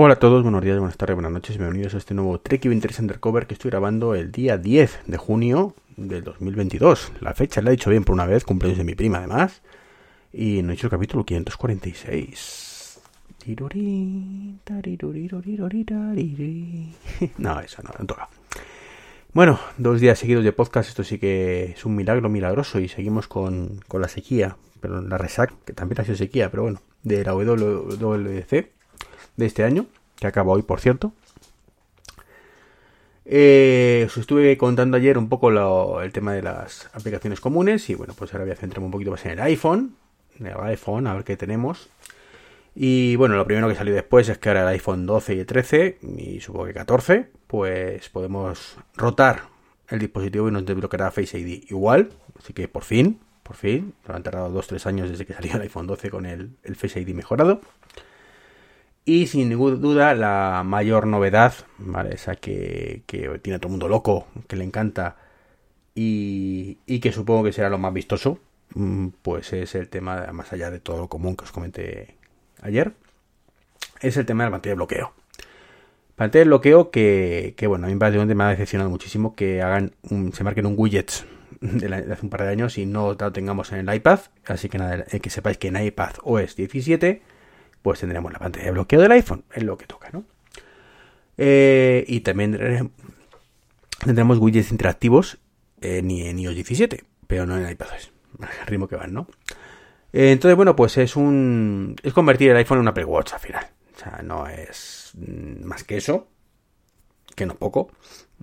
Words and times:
Hola 0.00 0.14
a 0.14 0.18
todos, 0.20 0.44
buenos 0.44 0.62
días, 0.62 0.78
buenas 0.78 0.96
tardes, 0.96 1.16
buenas 1.16 1.32
noches, 1.32 1.58
bienvenidos 1.58 1.92
a 1.92 1.98
este 1.98 2.14
nuevo 2.14 2.38
Trek 2.38 2.66
Interest 2.66 3.00
Undercover 3.00 3.48
que 3.48 3.54
estoy 3.54 3.72
grabando 3.72 4.14
el 4.14 4.30
día 4.30 4.56
10 4.56 5.00
de 5.06 5.16
junio 5.16 5.74
del 5.96 6.22
2022. 6.22 7.14
La 7.20 7.34
fecha 7.34 7.60
la 7.62 7.70
he 7.70 7.72
dicho 7.72 7.90
bien 7.90 8.04
por 8.04 8.14
una 8.14 8.24
vez, 8.24 8.44
cumpleaños 8.44 8.78
de 8.78 8.84
mi 8.84 8.94
prima 8.94 9.18
además. 9.18 9.60
Y 10.32 10.62
no 10.62 10.70
he 10.70 10.74
hecho 10.74 10.86
el 10.86 10.92
capítulo 10.92 11.26
546. 11.26 13.00
No, 17.38 17.58
eso 17.58 17.82
no, 17.82 17.90
no 17.98 18.06
toca. 18.06 18.28
Bueno, 19.32 19.58
dos 19.78 20.00
días 20.00 20.16
seguidos 20.16 20.44
de 20.44 20.52
podcast, 20.52 20.90
esto 20.90 21.02
sí 21.02 21.18
que 21.18 21.72
es 21.72 21.84
un 21.84 21.96
milagro 21.96 22.28
milagroso 22.28 22.78
y 22.78 22.86
seguimos 22.86 23.26
con, 23.26 23.80
con 23.88 24.00
la 24.00 24.06
sequía, 24.06 24.58
pero 24.80 25.02
la 25.02 25.18
resac, 25.18 25.52
que 25.64 25.72
también 25.72 26.00
ha 26.00 26.04
sido 26.04 26.16
sequía, 26.16 26.52
pero 26.52 26.62
bueno, 26.62 26.82
de 27.02 27.24
la 27.24 27.34
WWDC 27.34 28.77
de 29.36 29.46
este 29.46 29.64
año, 29.64 29.86
que 30.16 30.26
acaba 30.26 30.52
hoy, 30.52 30.62
por 30.62 30.80
cierto. 30.80 31.12
Eh, 33.30 34.04
os 34.06 34.16
estuve 34.16 34.56
contando 34.56 34.96
ayer 34.96 35.18
un 35.18 35.28
poco 35.28 36.00
el 36.00 36.12
tema 36.12 36.32
de 36.32 36.42
las 36.42 36.88
aplicaciones 36.94 37.40
comunes 37.40 37.90
y 37.90 37.94
bueno, 37.94 38.14
pues 38.16 38.32
ahora 38.32 38.44
voy 38.44 38.52
a 38.54 38.56
centrarme 38.56 38.86
un 38.86 38.90
poquito 38.90 39.10
más 39.10 39.26
en 39.26 39.32
el 39.32 39.40
iPhone, 39.40 39.96
el 40.40 40.58
iPhone, 40.62 41.06
a 41.06 41.12
ver 41.12 41.24
qué 41.24 41.36
tenemos. 41.36 41.90
Y 42.74 43.16
bueno, 43.16 43.36
lo 43.36 43.44
primero 43.44 43.68
que 43.68 43.74
salió 43.74 43.92
después 43.92 44.30
es 44.30 44.38
que 44.38 44.48
ahora 44.48 44.62
el 44.62 44.68
iPhone 44.68 45.04
12 45.04 45.34
y 45.34 45.40
el 45.40 45.46
13, 45.46 45.98
y 46.16 46.40
supongo 46.40 46.66
que 46.66 46.74
14, 46.74 47.28
pues 47.46 48.08
podemos 48.08 48.78
rotar 48.96 49.42
el 49.88 49.98
dispositivo 49.98 50.48
y 50.48 50.52
nos 50.52 50.64
desbloqueará 50.64 51.10
Face 51.10 51.38
ID 51.38 51.64
igual. 51.68 52.10
Así 52.38 52.54
que 52.54 52.66
por 52.66 52.84
fin, 52.84 53.20
por 53.42 53.56
fin, 53.56 53.92
lo 54.06 54.14
han 54.14 54.22
tardado 54.22 54.50
2-3 54.58 54.86
años 54.86 55.10
desde 55.10 55.26
que 55.26 55.34
salió 55.34 55.54
el 55.56 55.62
iPhone 55.62 55.86
12 55.86 56.08
con 56.08 56.24
el 56.24 56.56
Face 56.76 56.98
ID 56.98 57.14
mejorado. 57.14 57.60
Y 59.08 59.26
sin 59.26 59.48
ninguna 59.48 59.76
duda 59.76 60.14
la 60.14 60.62
mayor 60.66 61.06
novedad, 61.06 61.54
¿vale? 61.78 62.14
Esa 62.14 62.36
que, 62.36 63.04
tiene 63.40 63.56
a 63.56 63.58
todo 63.58 63.68
el 63.68 63.70
mundo 63.70 63.88
loco, 63.88 64.26
que 64.46 64.54
le 64.54 64.64
encanta 64.64 65.16
y, 65.94 66.74
que 67.00 67.10
supongo 67.10 67.44
que 67.44 67.54
será 67.54 67.70
lo 67.70 67.78
más 67.78 67.94
vistoso, 67.94 68.38
mm, 68.74 69.06
pues 69.22 69.54
es 69.54 69.74
el 69.76 69.88
tema, 69.88 70.26
más 70.34 70.52
allá 70.52 70.70
de 70.70 70.78
todo 70.78 70.98
lo 70.98 71.08
común 71.08 71.36
que 71.36 71.44
os 71.44 71.52
comenté 71.52 72.16
ayer, 72.60 72.92
es 74.02 74.18
el 74.18 74.26
tema 74.26 74.44
de 74.44 74.50
la 74.50 74.56
pantalla 74.56 74.72
de 74.72 74.76
bloqueo. 74.76 75.14
Pantalla 76.14 76.44
de 76.44 76.48
bloqueo 76.48 76.90
que, 76.90 77.54
bueno, 77.66 77.86
a 77.86 77.88
mí 77.88 77.94
me 77.94 78.44
ha 78.44 78.50
decepcionado 78.50 78.90
muchísimo 78.90 79.34
que 79.34 79.62
hagan 79.62 79.94
se 80.34 80.44
marquen 80.44 80.66
un 80.66 80.74
widget 80.76 81.24
de, 81.62 81.94
hace 82.12 82.26
un 82.26 82.28
par 82.28 82.42
de 82.42 82.50
años 82.50 82.76
y 82.76 82.84
no 82.84 83.16
lo 83.18 83.32
tengamos 83.32 83.72
en 83.72 83.88
el 83.88 83.94
iPad. 83.94 84.20
Así 84.44 84.68
que 84.68 84.76
nada, 84.76 85.06
eh, 85.10 85.20
que 85.20 85.30
sepáis 85.30 85.56
que 85.56 85.68
en 85.68 85.82
iPad 85.82 86.16
OS 86.24 86.56
17 86.56 87.37
pues 87.82 88.00
tendremos 88.00 88.32
la 88.32 88.38
pantalla 88.38 88.66
de 88.66 88.72
bloqueo 88.72 89.00
del 89.00 89.12
iPhone, 89.12 89.44
es 89.52 89.62
lo 89.62 89.76
que 89.78 89.86
toca, 89.86 90.10
¿no? 90.12 90.24
Eh, 91.36 92.04
y 92.08 92.20
también 92.20 92.92
tendremos 94.04 94.38
widgets 94.38 94.72
interactivos 94.72 95.38
en, 95.80 96.10
iOS 96.10 96.54
17, 96.54 97.04
pero 97.26 97.46
no 97.46 97.56
en 97.56 97.68
iPadOS, 97.68 98.10
al 98.40 98.66
ritmo 98.66 98.88
que 98.88 98.96
van, 98.96 99.12
¿no? 99.12 99.28
Eh, 100.12 100.32
entonces, 100.32 100.56
bueno, 100.56 100.74
pues 100.74 100.96
es 100.98 101.16
un. 101.16 101.96
Es 102.02 102.12
convertir 102.12 102.50
el 102.50 102.56
iPhone 102.56 102.78
en 102.78 102.82
un 102.82 102.88
Apple 102.88 103.04
Watch 103.04 103.34
al 103.34 103.40
final. 103.40 103.66
O 103.94 103.98
sea, 103.98 104.20
no 104.22 104.46
es 104.46 105.12
más 105.62 105.84
que 105.84 105.96
eso, 105.96 106.28
que 107.34 107.46
no 107.46 107.54
poco. 107.54 107.90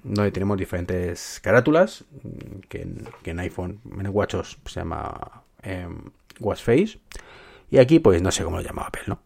Donde 0.04 0.32
tenemos 0.32 0.58
diferentes 0.58 1.40
carátulas, 1.42 2.04
que 2.68 2.88
en, 3.24 3.40
iPhone, 3.40 3.80
en 3.98 4.08
WatchOS 4.10 4.60
se 4.66 4.80
llama 4.82 5.44
eh, 5.64 5.88
Watch 6.40 6.62
Face. 6.62 7.00
Y 7.70 7.78
aquí, 7.78 8.00
pues 8.00 8.22
no 8.22 8.32
sé 8.32 8.44
cómo 8.44 8.58
lo 8.58 8.64
llama 8.64 8.84
Apple, 8.84 9.04
¿no? 9.08 9.20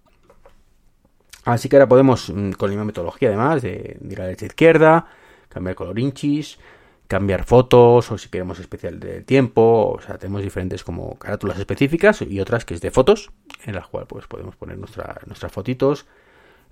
Así 1.46 1.70
que 1.70 1.78
ahora 1.78 1.88
podemos, 1.88 2.30
mm, 2.30 2.52
con 2.52 2.70
la 2.70 2.72
misma 2.74 2.86
metodología 2.86 3.30
además, 3.30 3.62
de, 3.62 3.98
ir 4.08 4.18
a 4.18 4.20
la 4.20 4.26
derecha 4.26 4.46
izquierda, 4.46 5.08
cambiar 5.50 5.76
color 5.76 5.98
inchis, 6.00 6.60
cambiar 7.08 7.44
fotos, 7.44 8.12
o 8.12 8.18
si 8.18 8.30
queremos 8.30 8.60
especial 8.60 9.00
de 9.00 9.22
tiempo, 9.22 9.96
o 9.98 10.02
sea, 10.02 10.18
tenemos 10.18 10.44
diferentes 10.44 10.84
como 10.84 11.18
carátulas 11.18 11.58
específicas 11.58 12.22
y 12.22 12.40
otras 12.40 12.66
que 12.66 12.76
es 12.76 12.82
de 12.82 12.92
fotos, 12.92 13.32
en 13.66 13.76
las 13.76 13.88
cuales 13.88 14.08
pues 14.08 14.28
podemos 14.28 14.56
poner 14.56 14.78
nuestra, 14.78 15.20
nuestras 15.26 15.52
fotitos. 15.52 16.06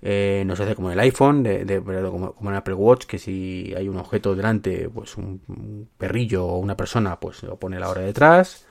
Eh, 0.00 0.44
nos 0.46 0.60
hace 0.60 0.76
como 0.76 0.92
el 0.92 1.00
iPhone, 1.00 1.42
de, 1.42 1.82
como, 1.84 2.34
como, 2.34 2.50
en 2.50 2.56
Apple 2.56 2.74
Watch, 2.74 3.06
que 3.06 3.18
si 3.18 3.74
hay 3.76 3.88
un 3.88 3.96
objeto 3.96 4.36
delante, 4.36 4.88
pues 4.88 5.16
un, 5.16 5.88
perrillo 5.98 6.46
o 6.46 6.58
una 6.58 6.76
persona, 6.76 7.18
pues 7.18 7.42
lo 7.42 7.56
pone 7.56 7.80
la 7.80 7.88
hora 7.88 8.02
detrás. 8.02 8.67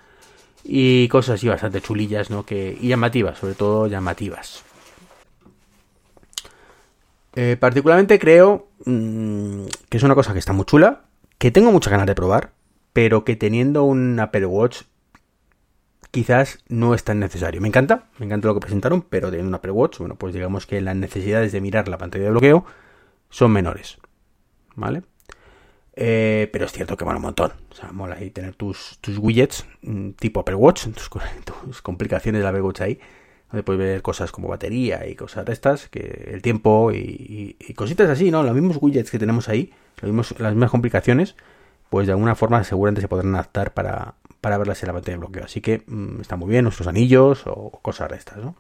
Y 0.63 1.07
cosas 1.07 1.35
así 1.35 1.47
bastante 1.47 1.81
chulillas, 1.81 2.29
¿no? 2.29 2.45
Que, 2.45 2.78
y 2.79 2.90
llamativas, 2.90 3.38
sobre 3.38 3.53
todo 3.53 3.88
llamativas. 3.88 4.63
Eh, 7.35 7.56
particularmente 7.59 8.18
creo 8.18 8.68
mm, 8.85 9.66
que 9.90 9.97
es 9.97 10.03
una 10.03 10.16
cosa 10.16 10.34
que 10.34 10.40
está 10.40 10.53
muy 10.53 10.66
chula, 10.66 11.03
que 11.38 11.51
tengo 11.51 11.72
muchas 11.72 11.91
ganas 11.91 12.07
de 12.07 12.16
probar, 12.16 12.51
pero 12.94 13.23
que 13.23 13.35
teniendo 13.35 13.84
un 13.84 14.19
Apple 14.19 14.47
Watch 14.47 14.81
quizás 16.09 16.63
no 16.68 16.95
es 16.95 17.03
tan 17.03 17.19
necesario. 17.19 17.62
Me 17.62 17.68
encanta, 17.68 18.06
me 18.18 18.25
encanta 18.25 18.47
lo 18.47 18.56
que 18.56 18.62
presentaron, 18.62 19.03
pero 19.03 19.29
teniendo 19.29 19.50
un 19.50 19.56
Apple 19.56 19.72
Watch, 19.72 20.00
bueno, 20.00 20.16
pues 20.16 20.34
digamos 20.34 20.66
que 20.66 20.81
las 20.81 20.95
necesidades 20.95 21.51
de 21.51 21.62
mirar 21.62 21.88
la 21.89 22.00
pantalla 22.00 22.25
de 22.25 22.31
bloqueo 22.31 22.66
son 23.29 23.51
menores, 23.51 24.00
¿vale? 24.75 25.03
Eh, 25.99 26.47
pero 26.53 26.65
es 26.65 26.71
cierto 26.71 26.95
que 26.95 27.05
mola 27.05 27.17
un 27.17 27.23
montón. 27.23 27.51
O 27.71 27.75
sea, 27.75 27.91
mola 27.91 28.15
ahí 28.15 28.29
tener 28.29 28.53
tus, 28.53 28.99
tus 29.01 29.17
widgets 29.17 29.65
mm, 29.81 30.11
tipo 30.11 30.39
Apple 30.41 30.55
Watch, 30.55 30.85
tus, 30.95 31.81
complicaciones 31.81 32.41
de 32.43 32.47
Apple 32.47 32.61
Watch 32.61 32.81
ahí 32.81 32.99
donde 33.51 33.63
puedes 33.63 33.79
ver 33.79 34.01
cosas 34.01 34.31
como 34.33 34.49
batería 34.49 35.07
y 35.07 35.15
cosas 35.15 35.45
de 35.45 35.53
estas, 35.53 35.87
que 35.87 36.31
el 36.33 36.41
tiempo 36.41 36.91
y, 36.93 37.55
cositas 37.77 38.09
así, 38.09 38.29
¿no? 38.29 38.43
Los 38.43 38.53
mismos 38.53 38.77
widgets 38.81 39.09
que 39.09 39.19
tenemos 39.19 39.47
ahí, 39.47 39.71
los 40.01 40.11
mismos, 40.11 40.37
las 40.37 40.51
mismas 40.51 40.69
complicaciones, 40.69 41.35
pues 41.89 42.07
de 42.07 42.13
alguna 42.13 42.35
forma 42.35 42.63
seguramente 42.65 42.99
se 42.99 43.07
podrán 43.07 43.33
adaptar 43.35 43.73
para, 43.73 44.15
para 44.41 44.57
verlas 44.57 44.83
en 44.83 44.87
la 44.87 44.93
pantalla 44.93 45.15
de 45.15 45.19
bloqueo. 45.19 45.45
Así 45.45 45.61
que 45.61 45.83
mm, 45.87 46.21
está 46.21 46.35
muy 46.35 46.49
bien, 46.49 46.63
nuestros 46.63 46.89
anillos 46.89 47.43
o 47.45 47.71
cosas 47.81 48.09
de 48.09 48.17
estas, 48.17 48.37
¿no? 48.39 48.55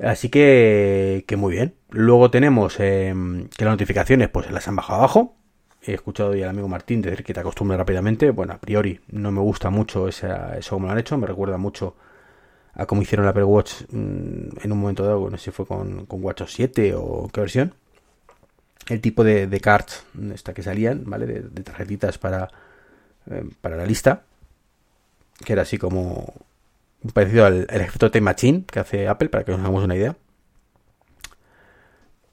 Así 0.00 0.28
que, 0.28 1.24
que 1.26 1.36
muy 1.36 1.54
bien. 1.54 1.74
Luego 1.90 2.30
tenemos 2.30 2.78
em, 2.80 3.48
que 3.48 3.64
las 3.64 3.72
notificaciones 3.72 4.28
pues 4.28 4.50
las 4.50 4.66
han 4.68 4.76
bajado 4.76 4.98
abajo. 4.98 5.37
He 5.82 5.94
escuchado 5.94 6.34
ya 6.34 6.44
al 6.44 6.50
amigo 6.50 6.68
Martín 6.68 7.00
decir 7.00 7.24
que 7.24 7.32
te 7.32 7.40
acostumbres 7.40 7.78
rápidamente. 7.78 8.30
Bueno, 8.30 8.54
a 8.54 8.58
priori 8.58 9.00
no 9.08 9.30
me 9.30 9.40
gusta 9.40 9.70
mucho 9.70 10.08
esa, 10.08 10.58
eso 10.58 10.76
como 10.76 10.86
lo 10.86 10.92
han 10.92 10.98
hecho. 10.98 11.16
Me 11.16 11.26
recuerda 11.26 11.56
mucho 11.56 11.94
a 12.74 12.86
como 12.86 13.02
hicieron 13.02 13.24
la 13.24 13.30
Apple 13.30 13.44
Watch 13.44 13.82
mm, 13.90 14.58
en 14.62 14.72
un 14.72 14.78
momento 14.78 15.04
dado, 15.04 15.30
no 15.30 15.36
sé 15.36 15.44
si 15.44 15.50
fue 15.50 15.66
con, 15.66 16.06
con 16.06 16.22
WatchOS 16.22 16.52
7 16.52 16.94
o 16.96 17.28
qué 17.32 17.40
versión. 17.40 17.74
El 18.88 19.00
tipo 19.00 19.22
de, 19.22 19.46
de 19.46 19.60
cards 19.60 20.04
esta 20.32 20.54
que 20.54 20.62
salían, 20.62 21.04
¿vale? 21.04 21.26
De, 21.26 21.62
tarjetitas 21.62 22.18
para, 22.18 22.48
eh, 23.30 23.44
para 23.60 23.76
la 23.76 23.86
lista. 23.86 24.22
Que 25.44 25.52
era 25.52 25.62
así 25.62 25.78
como 25.78 26.34
parecido 27.12 27.46
al 27.46 27.66
efecto 27.70 28.10
Time 28.10 28.24
Machine 28.24 28.64
que 28.64 28.80
hace 28.80 29.08
Apple, 29.08 29.28
para 29.28 29.44
que 29.44 29.52
nos 29.52 29.60
hagamos 29.60 29.84
una 29.84 29.96
idea. 29.96 30.16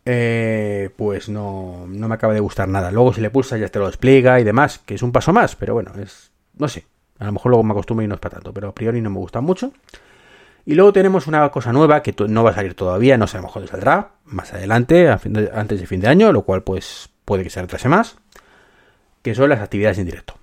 Eh, 0.07 0.91
pues 0.95 1.29
no, 1.29 1.85
no 1.87 2.07
me 2.07 2.15
acaba 2.15 2.33
de 2.33 2.39
gustar 2.39 2.67
nada. 2.67 2.91
Luego 2.91 3.13
si 3.13 3.21
le 3.21 3.31
pulsas 3.31 3.59
ya 3.59 3.69
te 3.69 3.79
lo 3.79 3.87
despliega 3.87 4.39
y 4.39 4.43
demás, 4.43 4.79
que 4.79 4.95
es 4.95 5.01
un 5.01 5.11
paso 5.11 5.33
más, 5.33 5.55
pero 5.55 5.73
bueno, 5.73 5.91
es, 5.99 6.31
no 6.57 6.67
sé, 6.67 6.85
a 7.17 7.25
lo 7.25 7.31
mejor 7.31 7.49
luego 7.49 7.63
me 7.63 7.71
acostumbro 7.71 8.03
y 8.03 8.07
no 8.07 8.15
es 8.15 8.21
para 8.21 8.35
tanto, 8.35 8.53
pero 8.53 8.69
a 8.69 8.75
priori 8.75 9.01
no 9.01 9.09
me 9.09 9.17
gusta 9.17 9.41
mucho. 9.41 9.71
Y 10.65 10.73
luego 10.73 10.93
tenemos 10.93 11.27
una 11.27 11.49
cosa 11.49 11.71
nueva 11.71 12.01
que 12.01 12.15
no 12.27 12.43
va 12.43 12.51
a 12.51 12.55
salir 12.55 12.73
todavía, 12.73 13.17
no 13.17 13.27
sabemos 13.27 13.51
cuándo 13.51 13.69
saldrá, 13.69 14.13
más 14.25 14.53
adelante, 14.53 15.09
antes 15.09 15.79
de 15.79 15.85
fin 15.85 16.01
de 16.01 16.07
año, 16.07 16.31
lo 16.31 16.41
cual 16.41 16.63
pues 16.63 17.09
puede 17.23 17.43
que 17.43 17.51
se 17.51 17.61
retrase 17.61 17.87
más, 17.87 18.17
que 19.21 19.35
son 19.35 19.49
las 19.49 19.61
actividades 19.61 19.99
en 19.99 20.05
directo. 20.05 20.35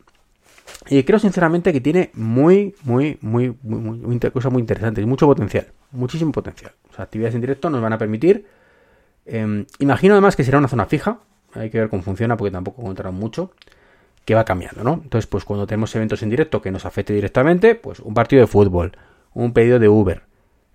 Y 0.89 1.03
creo 1.05 1.19
sinceramente 1.19 1.73
que 1.73 1.81
tiene 1.81 2.11
muy, 2.15 2.75
muy, 2.85 3.19
muy, 3.21 3.57
muy, 3.63 3.81
muy, 3.81 4.19
cosas 4.31 4.53
muy 4.53 4.61
interesantes, 4.61 5.05
mucho 5.07 5.27
potencial, 5.27 5.67
muchísimo 5.91 6.33
potencial. 6.33 6.73
O 6.91 6.95
sea, 6.95 7.05
actividades 7.05 7.35
en 7.35 7.41
directo 7.41 7.69
nos 7.71 7.81
van 7.81 7.93
a 7.93 7.99
permitir, 7.99 8.47
em, 9.27 9.67
imagino 9.79 10.15
además 10.15 10.37
que 10.37 10.45
será 10.45 10.59
una 10.59 10.69
zona 10.69 10.87
fija, 10.87 11.21
hay 11.55 11.71
que 11.71 11.79
ver 11.79 11.89
cómo 11.89 12.03
funciona 12.03 12.37
porque 12.37 12.51
tampoco 12.51 12.83
encontraron 12.83 13.15
mucho, 13.15 13.53
que 14.25 14.35
va 14.35 14.45
cambiando, 14.45 14.85
¿no? 14.85 15.01
Entonces, 15.03 15.27
pues 15.27 15.45
cuando 15.45 15.67
tenemos 15.67 15.95
eventos 15.95 16.23
en 16.23 16.31
directo 16.31 16.63
que 16.63 16.71
nos 16.71 16.87
afecte 16.87 17.13
directamente, 17.13 17.75
pues 17.75 18.01
un 18.01 18.15
partido 18.15 18.41
de 18.41 18.47
fútbol, 18.47 18.93
un 19.35 19.53
pedido 19.53 19.79
de 19.79 19.89
Uber, 19.89 20.23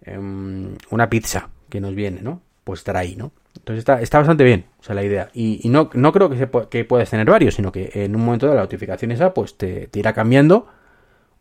em, 0.01 0.75
una 0.89 1.09
pizza 1.09 1.49
que 1.69 1.79
nos 1.79 1.95
viene, 1.95 2.21
¿no? 2.21 2.41
Pues 2.63 2.81
estar 2.81 2.97
ahí, 2.97 3.15
¿no? 3.15 3.31
Entonces 3.55 3.79
está, 3.79 4.01
está 4.01 4.19
bastante 4.19 4.43
bien, 4.43 4.65
o 4.79 4.83
sea, 4.83 4.95
la 4.95 5.03
idea. 5.03 5.29
Y, 5.33 5.67
no, 5.69 5.89
no 5.93 6.11
creo 6.11 6.29
que, 6.29 6.37
se 6.37 6.49
que 6.69 6.85
puedas 6.85 7.09
tener 7.09 7.29
varios, 7.29 7.55
sino 7.55 7.71
que 7.71 7.89
en 7.93 8.15
un 8.15 8.23
momento 8.23 8.47
de 8.47 8.55
la 8.55 8.61
notificación 8.61 9.11
esa, 9.11 9.33
pues 9.33 9.57
te, 9.57 9.89
irá 9.93 10.13
cambiando 10.13 10.67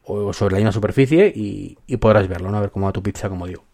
o 0.04 0.32
sobre 0.32 0.52
la 0.54 0.58
misma 0.58 0.72
superficie 0.72 1.32
y, 1.34 1.76
podrás 1.98 2.28
verlo, 2.28 2.50
¿no? 2.50 2.58
A 2.58 2.60
ver 2.60 2.70
cómo 2.70 2.86
va 2.86 2.92
tu 2.92 3.02
pizza, 3.02 3.28
como 3.28 3.46
digo. 3.46 3.64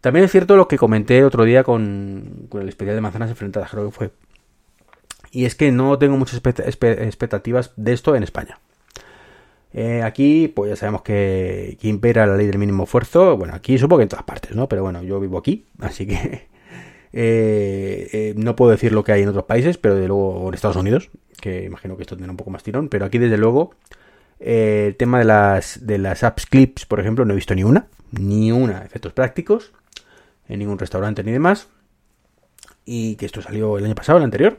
También 0.00 0.24
es 0.24 0.32
cierto 0.32 0.56
lo 0.56 0.68
que 0.68 0.78
comenté 0.78 1.24
otro 1.24 1.44
día 1.44 1.62
con, 1.62 2.48
el 2.52 2.68
especial 2.68 2.96
de 2.96 3.02
manzanas 3.02 3.30
enfrentadas, 3.30 3.70
creo 3.70 3.86
que 3.86 3.90
fue. 3.90 4.10
Y 5.32 5.44
es 5.44 5.54
que 5.54 5.70
no 5.72 5.98
tengo 5.98 6.16
muchas 6.16 6.40
expectativas 6.44 7.72
de 7.76 7.92
esto 7.92 8.16
en 8.16 8.22
España. 8.22 8.58
Eh, 9.72 10.02
aquí, 10.02 10.48
pues 10.48 10.70
ya 10.70 10.76
sabemos 10.76 11.02
que, 11.02 11.78
impera 11.82 12.26
la 12.26 12.36
ley 12.36 12.46
del 12.46 12.58
mínimo 12.58 12.84
esfuerzo. 12.84 13.36
Bueno, 13.36 13.54
aquí 13.54 13.78
supongo 13.78 13.98
que 13.98 14.02
en 14.04 14.08
todas 14.08 14.24
partes, 14.24 14.56
¿no? 14.56 14.68
Pero 14.68 14.82
bueno, 14.82 15.02
yo 15.02 15.20
vivo 15.20 15.38
aquí, 15.38 15.66
así 15.80 16.06
que 16.06 16.48
Eh, 17.12 18.34
no 18.36 18.54
puedo 18.54 18.70
decir 18.70 18.92
lo 18.92 19.02
que 19.02 19.10
hay 19.12 19.22
en 19.22 19.28
otros 19.28 19.44
países, 19.44 19.78
pero 19.78 19.96
de 19.96 20.06
luego 20.06 20.46
en 20.48 20.54
Estados 20.54 20.76
Unidos, 20.76 21.10
que 21.40 21.64
imagino 21.64 21.96
que 21.96 22.02
esto 22.02 22.16
tendrá 22.16 22.30
un 22.30 22.36
poco 22.36 22.50
más 22.50 22.62
tirón, 22.62 22.88
pero 22.88 23.04
aquí 23.04 23.18
desde 23.18 23.36
luego 23.36 23.74
el 24.38 24.96
tema 24.96 25.18
de 25.18 25.24
las, 25.24 25.86
de 25.86 25.98
las 25.98 26.22
apps 26.22 26.46
clips, 26.46 26.86
por 26.86 27.00
ejemplo, 27.00 27.24
no 27.24 27.32
he 27.32 27.36
visto 27.36 27.54
ni 27.54 27.64
una, 27.64 27.88
ni 28.12 28.52
una, 28.52 28.84
efectos 28.84 29.12
prácticos, 29.12 29.72
en 30.50 30.58
ningún 30.58 30.78
restaurante 30.78 31.22
ni 31.24 31.32
demás. 31.32 31.68
Y 32.84 33.16
que 33.16 33.26
esto 33.26 33.40
salió 33.40 33.78
el 33.78 33.84
año 33.84 33.94
pasado, 33.94 34.18
el 34.18 34.24
anterior. 34.24 34.58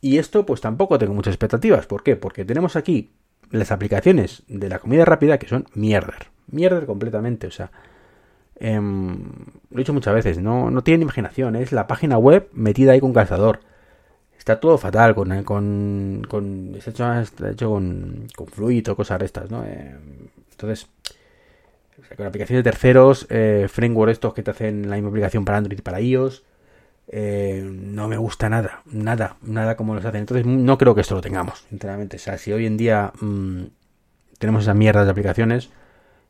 Y 0.00 0.18
esto 0.18 0.46
pues 0.46 0.60
tampoco 0.60 0.98
tengo 0.98 1.14
muchas 1.14 1.34
expectativas. 1.34 1.86
¿Por 1.86 2.02
qué? 2.02 2.16
Porque 2.16 2.44
tenemos 2.44 2.74
aquí 2.74 3.10
las 3.50 3.70
aplicaciones 3.70 4.42
de 4.48 4.68
la 4.68 4.78
comida 4.78 5.04
rápida 5.04 5.38
que 5.38 5.48
son 5.48 5.66
mierder. 5.74 6.28
Mierder 6.48 6.86
completamente. 6.86 7.46
O 7.46 7.50
sea, 7.50 7.70
em, 8.56 9.24
lo 9.70 9.76
he 9.76 9.78
dicho 9.78 9.92
muchas 9.92 10.14
veces, 10.14 10.38
no, 10.38 10.70
no 10.70 10.82
tienen 10.82 11.02
imaginación. 11.02 11.54
Es 11.54 11.72
la 11.72 11.86
página 11.86 12.18
web 12.18 12.48
metida 12.52 12.92
ahí 12.92 13.00
con 13.00 13.12
calzador. 13.12 13.60
Está 14.38 14.60
todo 14.60 14.78
fatal, 14.78 15.14
con, 15.14 15.42
con, 15.44 16.22
con 16.28 16.74
está 16.76 17.22
hecho, 17.50 17.70
con, 17.70 18.28
con 18.36 18.46
fluido, 18.46 18.94
cosas 18.96 19.20
restas, 19.20 19.50
¿no? 19.50 19.64
Em, 19.64 20.28
entonces, 20.52 20.88
con 22.16 22.26
aplicaciones 22.26 22.64
de 22.64 22.70
terceros, 22.70 23.26
eh, 23.30 23.66
framework 23.70 24.12
estos 24.12 24.34
que 24.34 24.42
te 24.42 24.50
hacen 24.50 24.88
la 24.88 24.96
misma 24.96 25.10
aplicación 25.10 25.44
para 25.44 25.58
Android 25.58 25.78
y 25.78 25.82
para 25.82 26.00
iOS, 26.00 26.44
eh, 27.08 27.62
no 27.64 28.08
me 28.08 28.16
gusta 28.16 28.48
nada, 28.48 28.82
nada, 28.86 29.36
nada 29.42 29.76
como 29.76 29.94
los 29.94 30.04
hacen. 30.04 30.20
Entonces 30.20 30.46
no 30.46 30.78
creo 30.78 30.94
que 30.94 31.00
esto 31.00 31.14
lo 31.14 31.20
tengamos, 31.20 31.64
sinceramente. 31.70 32.16
O 32.16 32.20
sea, 32.20 32.38
si 32.38 32.52
hoy 32.52 32.66
en 32.66 32.76
día 32.76 33.12
mm, 33.20 33.64
tenemos 34.38 34.64
esas 34.64 34.76
mierdas 34.76 35.06
de 35.06 35.12
aplicaciones, 35.12 35.70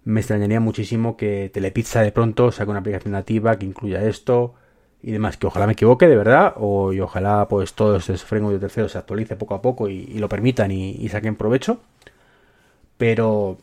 me 0.04 0.20
extrañaría 0.20 0.60
muchísimo 0.60 1.16
que 1.16 1.50
Telepizza 1.52 2.02
de 2.02 2.12
pronto 2.12 2.52
saque 2.52 2.70
una 2.70 2.80
aplicación 2.80 3.12
nativa 3.12 3.58
que 3.58 3.66
incluya 3.66 4.04
esto 4.04 4.54
y 5.02 5.12
demás. 5.12 5.36
Que 5.36 5.46
ojalá 5.46 5.66
me 5.66 5.72
equivoque 5.72 6.06
de 6.06 6.16
verdad, 6.16 6.54
o 6.56 6.92
y 6.92 7.00
ojalá 7.00 7.48
pues 7.48 7.74
todo 7.74 7.96
ese 7.96 8.16
framework 8.18 8.54
de 8.54 8.60
terceros 8.60 8.92
se 8.92 8.98
actualice 8.98 9.36
poco 9.36 9.54
a 9.54 9.62
poco 9.62 9.88
y, 9.88 10.06
lo 10.18 10.28
permitan 10.28 10.70
y 10.70 11.08
saquen 11.08 11.36
provecho. 11.36 11.80
Pero 12.98 13.58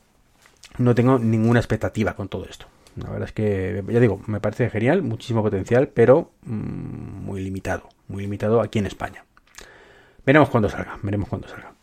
no 0.78 0.96
tengo 0.96 1.20
ninguna 1.20 1.60
expectativa 1.60 2.16
con 2.16 2.30
todo 2.30 2.46
esto. 2.46 2.68
La 2.96 3.10
verdad 3.10 3.28
es 3.28 3.34
que, 3.34 3.84
ya 3.88 4.00
digo, 4.00 4.22
me 4.28 4.40
parece 4.40 4.70
genial, 4.70 5.02
muchísimo 5.02 5.42
potencial, 5.42 5.88
pero 5.88 6.32
mm, 6.44 7.26
muy 7.26 7.42
limitado, 7.42 7.90
muy 8.08 8.24
limitado 8.24 8.62
aquí 8.62 8.80
en 8.80 8.86
España. 8.86 9.26
Veremos 10.26 10.50
cuándo 10.50 10.70
salga, 10.70 11.00
veremos 11.02 11.28
cuándo 11.28 11.48
salga. 11.48 11.74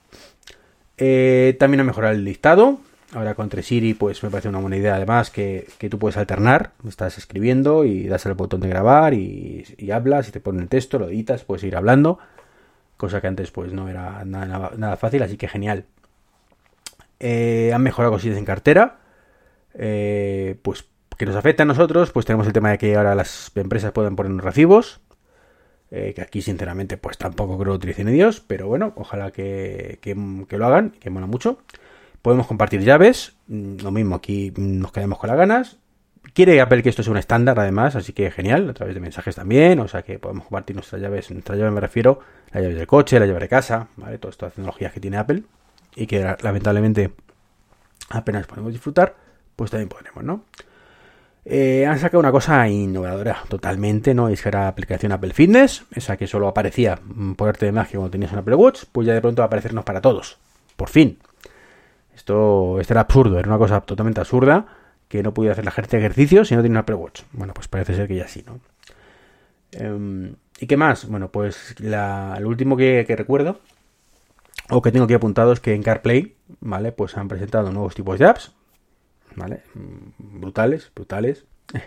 Eh, 0.97 1.57
también 1.59 1.81
ha 1.81 1.85
mejorado 1.85 2.15
el 2.15 2.25
listado. 2.25 2.79
Ahora 3.13 3.35
con 3.35 3.51
Siri, 3.51 3.95
pues 3.95 4.23
me 4.23 4.31
parece 4.31 4.49
una 4.49 4.61
buena 4.61 4.77
idea 4.77 4.95
además 4.95 5.31
que, 5.31 5.67
tú 5.91 5.99
puedes 5.99 6.17
alternar. 6.17 6.73
Estás 6.87 7.19
escribiendo 7.19 7.85
y 7.85 8.07
das 8.07 8.25
el 8.27 8.35
botón 8.35 8.61
de 8.61 8.69
grabar 8.69 9.15
y, 9.15 9.65
hablas 9.93 10.29
y 10.29 10.33
te 10.33 10.41
ponen 10.41 10.63
el 10.63 10.69
texto, 10.69 10.99
lo 10.99 11.09
editas, 11.09 11.43
puedes 11.43 11.65
ir 11.65 11.75
hablando. 11.75 12.21
Cosa 12.97 13.21
que 13.21 13.27
antes 13.27 13.51
pues 13.51 13.73
no 13.73 13.89
era 13.89 14.25
nada 14.25 14.97
fácil, 14.97 15.23
así 15.25 15.37
que 15.37 15.49
genial. 15.49 15.87
Eh, 17.21 17.71
han 17.73 17.83
mejorado 17.83 18.13
cosillas 18.13 18.39
en 18.39 18.45
cartera. 18.45 18.99
Eh, 19.75 20.59
pues 20.63 20.87
que 21.17 21.27
nos 21.27 21.37
afecta 21.37 21.65
a 21.65 21.67
nosotros, 21.67 22.13
pues 22.13 22.25
tenemos 22.25 22.47
el 22.47 22.55
tema 22.55 22.71
de 22.71 22.79
que 22.79 22.97
ahora 22.97 23.15
las 23.15 23.53
empresas 23.55 23.93
pueden 23.93 24.17
poner 24.17 24.33
recibos. 24.43 25.01
Eh, 25.91 26.15
que 26.15 26.23
aquí 26.23 26.41
sinceramente 26.41 26.97
pues 26.97 27.19
tampoco 27.19 27.59
creo 27.59 27.73
que 27.73 27.79
utilicen 27.79 28.07
Dios, 28.13 28.41
pero 28.41 28.69
bueno, 28.69 28.93
ojalá 28.97 29.33
que, 29.33 29.99
lo 30.51 30.67
hagan, 30.67 30.91
que 30.93 31.11
mola 31.11 31.27
mucho. 31.27 31.59
Podemos 32.23 32.47
compartir 32.47 32.83
llaves, 32.83 33.35
mm, 33.49 33.83
lo 33.83 33.91
mismo, 33.91 34.17
aquí 34.17 34.53
nos 34.57 34.93
quedamos 34.93 35.19
con 35.19 35.29
las 35.29 35.37
ganas. 35.37 35.79
Quiere 36.33 36.61
Apple 36.61 36.83
que 36.83 36.89
esto 36.89 37.03
sea 37.03 37.11
un 37.11 37.19
estándar 37.19 37.59
además, 37.59 37.97
así 37.97 38.13
que 38.13 38.31
genial, 38.31 38.71
a 38.71 38.75
través 38.75 38.95
de 38.95 39.01
mensajes 39.01 39.35
también, 39.35 39.81
o 39.81 39.89
sea 39.89 40.03
que 40.03 40.19
podemos 40.19 40.45
compartir 40.45 40.77
nuestras 40.77 41.03
llaves, 41.03 41.31
nuestras 41.31 41.59
llaves 41.59 41.73
me 41.75 41.81
refiero, 41.81 42.21
la 42.53 42.61
llave 42.61 42.75
del 42.75 42.87
coche, 42.87 43.21
la 43.21 43.27
llave 43.27 43.41
de 43.41 43.49
casa, 43.49 43.89
¿vale? 43.97 44.19
Todas 44.19 44.35
estas 44.35 44.55
tecnologías 44.55 44.93
que 44.93 45.01
tiene 45.01 45.17
Apple 45.19 45.43
y 45.97 46.07
que 46.07 46.37
lamentablemente 46.43 47.13
apenas 48.11 48.47
podemos 48.47 48.73
disfrutar, 48.73 49.15
pues 49.57 49.71
también 49.71 49.89
podremos, 49.89 50.25
¿no? 50.25 50.45
Eh, 51.45 51.87
han 51.87 51.99
sacado 51.99 52.21
una 52.21 52.33
cosa 52.33 52.69
innovadora 52.69 53.45
totalmente, 53.49 54.15
¿no? 54.15 54.29
Es 54.29 54.43
que 54.43 54.51
era 54.51 54.61
la 54.61 54.69
aplicación 54.69 55.13
Apple 55.13 55.33
Fitness, 55.33 55.85
esa 55.93 56.17
que 56.17 56.27
solo 56.27 56.49
aparecía 56.49 56.99
por 57.37 57.49
arte 57.49 57.67
de 57.67 57.73
magia 57.73 57.99
cuando 57.99 58.11
tenías 58.11 58.33
un 58.33 58.39
Apple 58.39 58.57
Watch, 58.57 58.85
pues 58.93 59.07
ya 59.07 59.15
de 59.15 59.21
pronto 59.21 59.41
va 59.41 59.45
a 59.45 59.47
aparecernos 59.47 59.85
para 59.85 60.01
todos. 60.01 60.39
Por 60.77 60.91
fin. 60.91 61.19
Esto, 62.15 62.79
esto 62.81 62.93
era 62.93 63.01
absurdo, 63.01 63.39
era 63.39 63.49
una 63.49 63.59
cosa 63.59 63.81
totalmente 63.81 64.21
absurda 64.21 64.67
que 65.09 65.23
no 65.23 65.33
podía 65.33 65.53
hacer 65.53 65.65
la 65.65 65.71
gente 65.71 65.97
ejercicio 65.97 66.45
si 66.45 66.55
no 66.55 66.63
tenía 66.63 66.75
un 66.79 66.83
Apple 66.83 66.97
Watch. 66.97 67.23
Bueno, 67.33 67.55
pues 67.55 67.69
parece 67.69 67.95
ser 67.95 68.07
que 68.07 68.17
ya 68.17 68.29
sí, 68.29 68.45
¿no? 68.47 68.61
Em, 69.73 70.35
¿Y 70.61 70.67
qué 70.67 70.77
más? 70.77 71.09
Bueno, 71.09 71.31
pues 71.31 71.75
la, 71.79 72.37
lo 72.39 72.49
último 72.49 72.77
que 72.77 73.05
recuerdo 73.17 73.61
o 74.71 74.83
que 74.83 74.93
tengo 74.93 75.05
aquí 75.05 75.15
apuntado 75.15 75.53
es 75.53 75.61
que 75.61 75.75
en 75.75 75.83
CarPlay, 75.83 76.37
¿vale? 76.61 76.93
Pues 76.93 77.17
han 77.17 77.29
presentado 77.29 77.73
nuevos 77.73 77.95
tipos 77.95 78.19
de 78.19 78.27
apps, 78.27 78.53
¿vale? 79.37 79.63
Mm, 79.75 80.41
brutales, 80.41 80.91
brutales. 80.95 81.45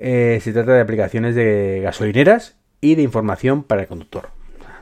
Eh, 0.00 0.38
se 0.40 0.52
trata 0.52 0.74
de 0.74 0.80
aplicaciones 0.80 1.34
de 1.34 1.80
gasolineras 1.82 2.56
y 2.80 2.94
de 2.94 3.02
información 3.02 3.64
para 3.64 3.80
el 3.80 3.88
conductor. 3.88 4.28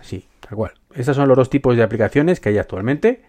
Sí, 0.02 0.28
tal 0.40 0.56
cual. 0.56 0.72
Estos 0.94 1.16
son 1.16 1.26
los 1.26 1.38
dos 1.38 1.48
tipos 1.48 1.74
de 1.74 1.82
aplicaciones 1.82 2.38
que 2.38 2.50
hay 2.50 2.58
actualmente. 2.58 3.22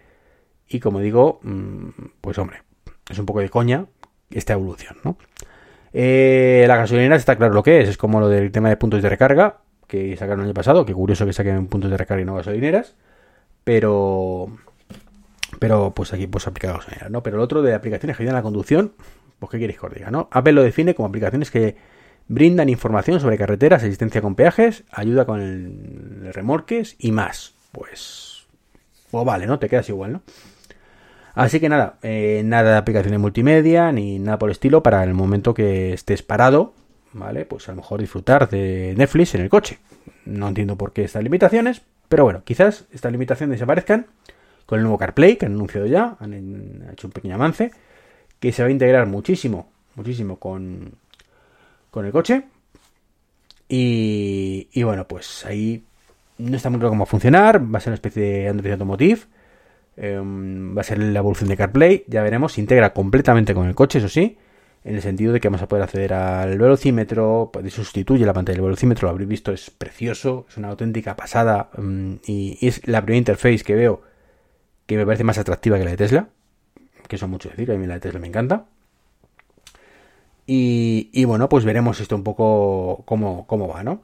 Y 0.68 0.80
como 0.80 1.00
digo, 1.00 1.40
mm, 1.42 1.88
pues 2.20 2.36
hombre, 2.36 2.58
es 3.08 3.18
un 3.18 3.24
poco 3.24 3.40
de 3.40 3.48
coña 3.48 3.86
esta 4.28 4.52
evolución, 4.52 4.98
¿no? 5.02 5.16
Eh, 5.94 6.66
la 6.68 6.76
gasolinera 6.76 7.16
está 7.16 7.36
claro 7.36 7.54
lo 7.54 7.62
que 7.62 7.80
es. 7.80 7.88
Es 7.88 7.96
como 7.96 8.20
lo 8.20 8.28
del 8.28 8.52
tema 8.52 8.68
de 8.68 8.76
puntos 8.76 9.02
de 9.02 9.08
recarga 9.08 9.62
que 9.86 10.14
sacaron 10.18 10.40
el 10.40 10.48
año 10.48 10.54
pasado. 10.54 10.84
Que 10.84 10.92
curioso 10.92 11.24
que 11.24 11.32
saquen 11.32 11.68
puntos 11.68 11.90
de 11.90 11.96
recarga 11.96 12.20
y 12.20 12.26
no 12.26 12.34
gasolineras 12.34 12.96
pero 13.68 14.48
pero 15.58 15.92
pues 15.94 16.14
aquí 16.14 16.26
pues 16.26 16.46
aplicados 16.46 16.86
¿no? 17.10 17.22
Pero 17.22 17.36
el 17.36 17.42
otro 17.42 17.60
de 17.60 17.74
aplicaciones 17.74 18.16
que 18.16 18.22
ayudan 18.22 18.36
a 18.36 18.38
la 18.38 18.42
conducción, 18.42 18.94
pues 19.38 19.50
qué 19.50 19.58
queréis 19.58 19.78
que 19.78 19.84
os 19.84 19.92
diga, 19.92 20.10
¿no? 20.10 20.26
Apple 20.30 20.54
lo 20.54 20.62
define 20.62 20.94
como 20.94 21.06
aplicaciones 21.06 21.50
que 21.50 21.76
brindan 22.28 22.70
información 22.70 23.20
sobre 23.20 23.36
carreteras, 23.36 23.82
asistencia 23.82 24.22
con 24.22 24.36
peajes, 24.36 24.84
ayuda 24.90 25.26
con 25.26 25.42
el, 25.42 26.32
remolques 26.32 26.96
y 26.98 27.12
más. 27.12 27.56
Pues, 27.70 28.46
pues 29.10 29.26
vale, 29.26 29.46
¿no? 29.46 29.58
Te 29.58 29.68
quedas 29.68 29.90
igual, 29.90 30.12
¿no? 30.12 30.22
Así 31.34 31.60
que 31.60 31.68
nada, 31.68 31.98
eh, 32.00 32.40
nada 32.46 32.70
de 32.70 32.76
aplicaciones 32.78 33.20
multimedia 33.20 33.92
ni 33.92 34.18
nada 34.18 34.38
por 34.38 34.48
el 34.48 34.52
estilo 34.52 34.82
para 34.82 35.04
el 35.04 35.12
momento 35.12 35.52
que 35.52 35.92
estés 35.92 36.22
parado, 36.22 36.72
¿vale? 37.12 37.44
Pues 37.44 37.68
a 37.68 37.72
lo 37.72 37.76
mejor 37.76 38.00
disfrutar 38.00 38.48
de 38.48 38.94
Netflix 38.96 39.34
en 39.34 39.42
el 39.42 39.50
coche. 39.50 39.78
No 40.24 40.48
entiendo 40.48 40.76
por 40.76 40.94
qué 40.94 41.04
estas 41.04 41.22
limitaciones, 41.22 41.82
pero 42.08 42.24
bueno, 42.24 42.42
quizás 42.44 42.86
estas 42.92 43.12
limitaciones 43.12 43.58
desaparezcan 43.58 44.06
con 44.66 44.78
el 44.78 44.82
nuevo 44.84 44.98
CarPlay 44.98 45.36
que 45.36 45.46
han 45.46 45.52
anunciado 45.52 45.86
ya, 45.86 46.16
han 46.20 46.88
hecho 46.92 47.06
un 47.06 47.12
pequeño 47.12 47.34
avance, 47.34 47.70
que 48.40 48.52
se 48.52 48.62
va 48.62 48.68
a 48.68 48.72
integrar 48.72 49.06
muchísimo, 49.06 49.70
muchísimo 49.94 50.36
con, 50.36 50.92
con 51.90 52.06
el 52.06 52.12
coche. 52.12 52.44
Y, 53.68 54.68
y 54.72 54.82
bueno, 54.82 55.06
pues 55.06 55.44
ahí 55.44 55.84
no 56.38 56.56
está 56.56 56.70
muy 56.70 56.78
claro 56.78 56.90
cómo 56.90 57.04
va 57.04 57.08
a 57.08 57.10
funcionar, 57.10 57.62
va 57.62 57.78
a 57.78 57.80
ser 57.80 57.90
una 57.90 57.96
especie 57.96 58.22
de 58.22 58.48
Android 58.48 58.72
Automotive, 58.72 59.20
em, 59.96 60.76
va 60.76 60.80
a 60.80 60.84
ser 60.84 60.98
la 60.98 61.18
evolución 61.18 61.48
de 61.48 61.56
CarPlay, 61.56 62.04
ya 62.06 62.22
veremos, 62.22 62.52
se 62.52 62.60
integra 62.60 62.92
completamente 62.92 63.54
con 63.54 63.66
el 63.66 63.74
coche, 63.74 63.98
eso 63.98 64.08
sí, 64.08 64.38
en 64.88 64.94
el 64.94 65.02
sentido 65.02 65.34
de 65.34 65.40
que 65.40 65.48
vamos 65.48 65.60
a 65.60 65.68
poder 65.68 65.82
acceder 65.82 66.14
al 66.14 66.58
velocímetro, 66.58 67.50
pues 67.52 67.74
sustituye 67.74 68.24
la 68.24 68.32
pantalla 68.32 68.56
del 68.56 68.64
velocímetro, 68.64 69.06
lo 69.06 69.10
habréis 69.10 69.28
visto, 69.28 69.52
es 69.52 69.68
precioso, 69.70 70.46
es 70.48 70.56
una 70.56 70.68
auténtica 70.68 71.14
pasada 71.14 71.68
mm, 71.76 72.14
y, 72.26 72.66
es 72.66 72.86
la 72.88 73.02
primera 73.02 73.18
interface 73.18 73.58
que 73.58 73.74
veo 73.74 74.00
que 74.86 74.96
me 74.96 75.04
parece 75.04 75.24
más 75.24 75.36
atractiva 75.36 75.76
que 75.76 75.84
la 75.84 75.90
de 75.90 75.98
Tesla, 75.98 76.28
que 77.06 77.16
eso 77.16 77.28
mucho 77.28 77.50
decir, 77.50 77.70
a 77.70 77.76
mí 77.76 77.86
la 77.86 77.94
de 77.94 78.00
Tesla 78.00 78.18
me 78.18 78.28
encanta. 78.28 78.64
Y, 80.46 81.22
bueno, 81.26 81.50
pues 81.50 81.66
veremos 81.66 82.00
esto 82.00 82.16
un 82.16 82.24
poco 82.24 83.02
cómo, 83.04 83.46
cómo 83.46 83.68
va, 83.68 83.82
¿no? 83.82 84.00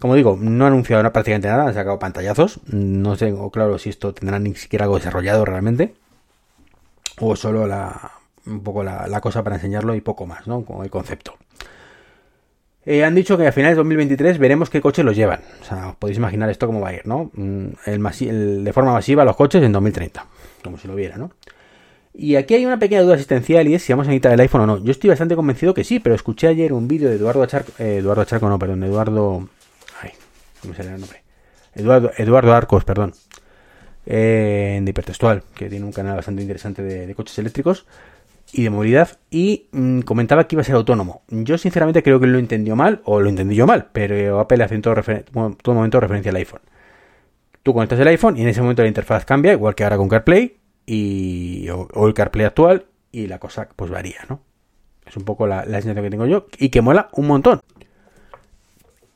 Como 0.00 0.16
digo, 0.16 0.36
no 0.40 0.64
ha 0.64 0.66
anunciado 0.66 1.12
prácticamente 1.12 1.46
nada, 1.46 1.68
ha 1.68 1.72
sacado 1.72 2.00
pantallazos. 2.00 2.58
No 2.66 3.16
tengo 3.16 3.52
claro 3.52 3.78
si 3.78 3.90
esto 3.90 4.12
tendrá 4.12 4.40
ni 4.40 4.56
siquiera 4.56 4.86
algo 4.86 4.96
desarrollado 4.96 5.44
realmente. 5.44 5.94
O 7.20 7.36
solo 7.36 7.68
la, 7.68 8.10
un 8.46 8.62
poco 8.62 8.82
la, 8.82 9.20
cosa 9.20 9.42
para 9.42 9.56
enseñarlo 9.56 9.94
y 9.94 10.00
poco 10.00 10.26
más, 10.26 10.46
¿no? 10.46 10.64
Con 10.64 10.84
el 10.84 10.90
concepto. 10.90 11.34
Eh, 12.86 13.02
han 13.02 13.14
dicho 13.14 13.38
que 13.38 13.46
a 13.46 13.52
finales 13.52 13.76
de 13.76 13.78
2023 13.78 14.38
veremos 14.38 14.68
qué 14.68 14.80
coches 14.80 15.04
los 15.04 15.16
llevan. 15.16 15.40
O 15.62 15.64
sea, 15.64 15.88
os 15.88 15.96
podéis 15.96 16.18
imaginar 16.18 16.50
esto 16.50 16.66
cómo 16.66 16.80
va 16.80 16.90
a 16.90 16.94
ir, 16.94 17.06
¿no? 17.06 17.30
Mm, 17.32 17.68
el, 17.86 18.64
de 18.64 18.72
forma 18.72 18.92
masiva 18.92 19.24
los 19.24 19.36
coches 19.36 19.62
en 19.62 19.72
2030. 19.72 20.26
Como 20.62 20.76
si 20.76 20.86
lo 20.86 20.94
viera, 20.94 21.16
¿no? 21.16 21.30
Y 22.12 22.36
aquí 22.36 22.54
hay 22.54 22.66
una 22.66 22.78
pequeña 22.78 23.02
duda 23.02 23.14
existencial 23.14 23.66
y 23.66 23.74
es 23.74 23.82
si 23.82 23.92
vamos 23.92 24.06
a 24.06 24.10
necesitar 24.10 24.32
el 24.32 24.40
iPhone 24.40 24.60
o 24.62 24.66
no. 24.66 24.84
Yo 24.84 24.92
estoy 24.92 25.10
bastante 25.10 25.34
convencido 25.34 25.74
que 25.74 25.82
sí, 25.82 25.98
pero 25.98 26.14
escuché 26.14 26.46
ayer 26.46 26.72
un 26.72 26.86
vídeo 26.86 27.08
de 27.08 27.16
Eduardo 27.16 27.44
Charco, 27.46 27.72
eh, 27.78 27.96
Eduardo 27.98 28.24
Charco, 28.24 28.48
no, 28.48 28.58
perdón, 28.58 28.84
Eduardo... 28.84 29.48
Ay, 30.00 30.10
¿cómo 30.60 30.74
me 30.74 30.84
el 30.84 31.00
nombre? 31.00 31.22
Eduardo, 31.74 32.12
Eduardo 32.16 32.54
Arcos, 32.54 32.84
perdón. 32.84 33.14
Eh, 34.06 34.74
en 34.76 34.86
hipertextual, 34.86 35.42
que 35.54 35.70
tiene 35.70 35.84
un 35.86 35.92
canal 35.92 36.16
bastante 36.16 36.42
interesante 36.42 36.82
de 36.82 37.14
coches 37.14 37.38
eléctricos 37.38 37.86
y 38.54 38.62
de 38.62 38.70
movilidad 38.70 39.18
y 39.30 39.68
mm, 39.72 40.00
comentaba 40.00 40.46
que 40.46 40.54
iba 40.54 40.62
a 40.62 40.64
ser 40.64 40.76
autónomo. 40.76 41.22
Yo 41.28 41.58
sinceramente 41.58 42.02
creo 42.02 42.20
que 42.20 42.26
lo 42.26 42.38
entendió 42.38 42.76
mal 42.76 43.02
o 43.04 43.20
lo 43.20 43.28
entendí 43.28 43.54
yo 43.54 43.66
mal, 43.66 43.88
pero 43.92 44.40
Apple 44.40 44.62
hace 44.62 44.78
todo, 44.78 45.74
momento 45.74 46.00
referencia 46.00 46.30
al 46.30 46.36
iPhone. 46.36 46.60
Tú 47.62 47.74
conectas 47.74 47.98
el 47.98 48.08
iPhone 48.08 48.36
y 48.36 48.42
en 48.42 48.48
ese 48.48 48.60
momento 48.60 48.82
la 48.82 48.88
interfaz 48.88 49.24
cambia, 49.24 49.52
igual 49.52 49.74
que 49.74 49.84
ahora 49.84 49.96
con 49.96 50.08
CarPlay 50.08 50.56
y, 50.86 51.68
o, 51.70 52.06
el 52.06 52.14
CarPlay 52.14 52.46
actual 52.46 52.86
y 53.10 53.26
la 53.26 53.38
cosa 53.38 53.68
pues 53.74 53.90
varía, 53.90 54.20
¿no? 54.28 54.40
Es 55.06 55.16
un 55.16 55.24
poco 55.24 55.46
la, 55.46 55.64
la 55.64 55.80
sensación 55.82 56.04
que 56.04 56.10
tengo 56.10 56.26
yo 56.26 56.46
y 56.58 56.68
que 56.70 56.80
mola 56.80 57.08
un 57.12 57.26
montón. 57.26 57.60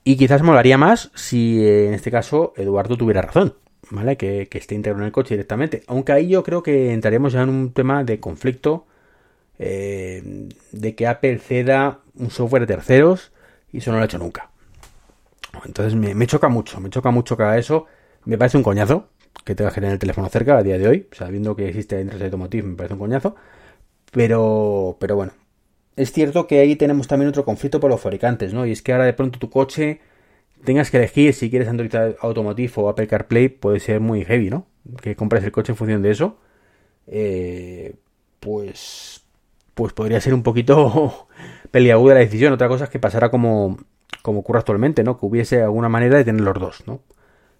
Y 0.08 0.16
quizás 0.16 0.42
molaría 0.42 0.78
más 0.78 1.10
si 1.14 1.66
en 1.66 1.92
este 1.92 2.10
caso 2.10 2.54
Eduardo 2.56 2.96
tuviera 2.96 3.20
razón, 3.20 3.54
¿vale? 3.90 4.16
Que, 4.16 4.48
esté 4.50 4.74
integrado 4.74 5.02
en 5.02 5.06
el 5.06 5.12
coche 5.12 5.34
directamente. 5.34 5.82
Aunque 5.86 6.12
ahí 6.12 6.28
yo 6.28 6.42
creo 6.42 6.62
que 6.62 6.92
entraríamos 6.92 7.34
ya 7.34 7.42
en 7.42 7.50
un 7.50 7.72
tema 7.72 8.04
de 8.04 8.18
conflicto, 8.18 8.86
eh, 9.58 10.48
de 10.72 10.94
que 10.94 11.06
Apple 11.06 11.38
ceda 11.38 12.00
un 12.14 12.30
software 12.30 12.66
de 12.66 12.74
terceros 12.74 13.32
y 13.72 13.78
eso 13.78 13.90
no 13.90 13.98
lo 13.98 14.02
ha 14.02 14.06
hecho 14.06 14.18
nunca. 14.18 14.50
Entonces 15.64 15.94
me, 15.94 16.26
choca 16.26 16.48
mucho, 16.48 16.80
me 16.80 16.90
choca 16.90 17.10
mucho 17.10 17.36
que 17.36 17.42
haga 17.42 17.58
eso. 17.58 17.86
Me 18.24 18.38
parece 18.38 18.56
un 18.56 18.62
coñazo 18.62 19.08
que 19.44 19.54
tengas 19.54 19.74
que 19.74 19.80
tener 19.80 19.94
el 19.94 19.98
teléfono 19.98 20.28
cerca 20.28 20.58
a 20.58 20.62
día 20.62 20.78
de 20.78 20.88
hoy, 20.88 21.08
sabiendo 21.12 21.56
que 21.56 21.68
existe 21.68 22.00
industria 22.00 22.26
automotive, 22.26 22.68
me 22.68 22.76
parece 22.76 22.94
un 22.94 23.00
coñazo. 23.00 23.34
Pero, 24.12 24.96
pero 25.00 25.16
bueno, 25.16 25.32
es 25.96 26.12
cierto 26.12 26.46
que 26.46 26.60
ahí 26.60 26.76
tenemos 26.76 27.08
también 27.08 27.28
otro 27.28 27.44
conflicto 27.44 27.80
por 27.80 27.90
los 27.90 28.00
fabricantes, 28.00 28.54
¿no? 28.54 28.66
Y 28.66 28.72
es 28.72 28.82
que 28.82 28.92
ahora 28.92 29.04
de 29.04 29.12
pronto 29.12 29.38
tu 29.38 29.50
coche 29.50 30.00
tengas 30.64 30.90
que 30.90 30.98
elegir 30.98 31.34
si 31.34 31.50
quieres 31.50 31.68
Android 31.68 31.92
Automotive 32.20 32.72
o 32.76 32.88
Apple 32.88 33.06
CarPlay, 33.06 33.48
puede 33.48 33.80
ser 33.80 34.00
muy 34.00 34.24
heavy, 34.24 34.50
¿no? 34.50 34.66
Que 35.02 35.16
compres 35.16 35.44
el 35.44 35.52
coche 35.52 35.72
en 35.72 35.76
función 35.76 36.02
de 36.02 36.10
eso. 36.10 36.38
Eh, 37.06 37.96
pues, 38.40 39.24
pues 39.78 39.92
podría 39.92 40.20
ser 40.20 40.34
un 40.34 40.42
poquito 40.42 41.28
peliaguda 41.70 42.14
la 42.14 42.20
decisión. 42.20 42.52
Otra 42.52 42.66
cosa 42.66 42.84
es 42.84 42.90
que 42.90 42.98
pasara 42.98 43.30
como, 43.30 43.78
como 44.22 44.40
ocurre 44.40 44.58
actualmente, 44.58 45.04
¿no? 45.04 45.20
Que 45.20 45.24
hubiese 45.24 45.62
alguna 45.62 45.88
manera 45.88 46.16
de 46.16 46.24
tener 46.24 46.40
los 46.40 46.58
dos, 46.58 46.82
¿no? 46.88 47.00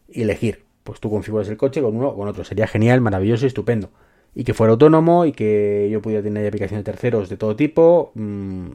Y 0.09 0.23
elegir. 0.23 0.65
Pues 0.83 0.99
tú 0.99 1.11
configuras 1.11 1.49
el 1.49 1.57
coche 1.57 1.81
con 1.81 1.95
uno 1.95 2.09
o 2.09 2.17
con 2.17 2.27
otro. 2.27 2.43
Sería 2.43 2.67
genial, 2.67 3.01
maravilloso 3.01 3.45
y 3.45 3.47
estupendo 3.47 3.91
y 4.35 4.43
que 4.43 4.53
fuera 4.53 4.73
autónomo 4.73 5.27
y 5.27 5.33
que 5.33 5.89
yo 5.93 6.03
pudiera 6.03 6.21
tener 6.21 6.45
aplicaciones 6.45 6.85
terceros 6.85 7.29
de 7.29 7.37
todo 7.37 7.55
tipo, 7.55 8.11
mm, 8.17 8.71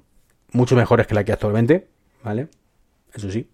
mucho 0.53 0.77
mejores 0.77 1.05
que 1.05 1.13
la 1.13 1.25
que 1.25 1.33
actualmente, 1.33 1.89
¿vale? 2.23 2.47
Eso 3.13 3.29
sí. 3.29 3.49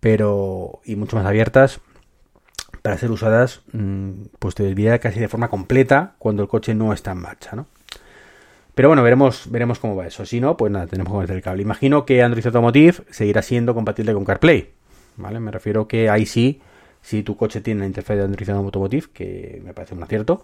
Pero, 0.00 0.80
y 0.84 0.96
mucho 0.96 1.14
más 1.14 1.24
abiertas 1.24 1.80
para 2.82 2.98
ser 2.98 3.12
usadas, 3.12 3.62
mm, 3.72 4.22
pues 4.40 4.56
te 4.56 4.64
diría 4.64 4.98
casi 4.98 5.20
de 5.20 5.28
forma 5.28 5.50
completa 5.50 6.16
cuando 6.18 6.42
el 6.42 6.48
coche 6.48 6.74
no 6.74 6.92
está 6.92 7.12
en 7.12 7.18
marcha, 7.18 7.54
¿no? 7.54 7.66
Pero 8.80 8.88
bueno, 8.88 9.02
veremos, 9.02 9.42
veremos 9.50 9.78
cómo 9.78 9.94
va 9.94 10.06
eso. 10.06 10.24
Si 10.24 10.40
no, 10.40 10.56
pues 10.56 10.72
nada, 10.72 10.86
tenemos 10.86 11.12
que 11.12 11.16
conectar 11.16 11.36
el 11.36 11.42
cable. 11.42 11.60
Imagino 11.60 12.06
que 12.06 12.22
Android 12.22 12.46
Automotive 12.46 13.02
seguirá 13.10 13.42
siendo 13.42 13.74
compatible 13.74 14.14
con 14.14 14.24
CarPlay, 14.24 14.70
¿vale? 15.18 15.38
Me 15.38 15.50
refiero 15.50 15.86
que 15.86 16.08
ahí 16.08 16.24
sí 16.24 16.62
si 17.02 17.22
tu 17.22 17.36
coche 17.36 17.60
tiene 17.60 17.80
la 17.80 17.86
interfaz 17.88 18.16
de 18.16 18.22
Android 18.22 18.48
Automotive, 18.48 19.08
que 19.12 19.60
me 19.62 19.74
parece 19.74 19.94
un 19.94 20.02
acierto, 20.02 20.42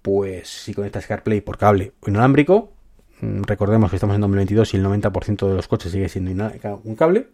pues 0.00 0.48
si 0.48 0.72
conectas 0.72 1.06
CarPlay 1.06 1.42
por 1.42 1.58
cable 1.58 1.92
o 2.00 2.08
inalámbrico, 2.08 2.72
mm, 3.20 3.42
recordemos 3.42 3.90
que 3.90 3.96
estamos 3.96 4.14
en 4.14 4.22
2022 4.22 4.72
y 4.72 4.76
el 4.78 4.82
90% 4.82 5.46
de 5.46 5.54
los 5.54 5.68
coches 5.68 5.92
sigue 5.92 6.08
siendo 6.08 6.30
un 6.30 6.96
cable, 6.96 7.26